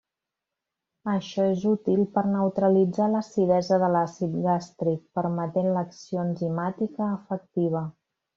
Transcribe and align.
Això 1.15 1.43
és 1.49 1.65
útil 1.71 2.01
per 2.15 2.23
neutralitzar 2.29 3.09
l'acidesa 3.17 3.79
de 3.83 3.91
l'àcid 3.97 4.39
gàstric, 4.47 5.05
permetent 5.21 5.71
l'acció 5.77 6.25
enzimàtica 6.25 7.13
efectiva. 7.21 7.85